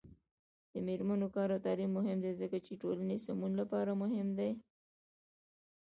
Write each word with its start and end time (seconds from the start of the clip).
د 0.73 0.73
میرمنو 0.87 1.27
کار 1.35 1.49
او 1.55 1.63
تعلیم 1.65 1.91
مهم 1.97 2.17
دی 2.23 2.31
ځکه 2.41 2.57
چې 2.65 2.79
ټولنې 2.81 3.15
سمون 3.25 3.51
لپاره 3.61 3.99
مهم 4.01 4.27
دی. 4.39 4.51